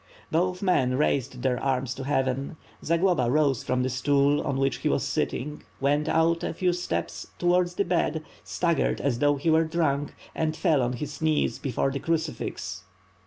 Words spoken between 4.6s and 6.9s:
he was sitting, went out a few